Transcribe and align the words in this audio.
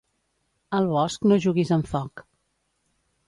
Al 0.77 0.87
bosc 0.93 1.27
no 1.31 1.37
juguis 1.45 1.73
amb 1.77 1.91
foc. 1.91 2.25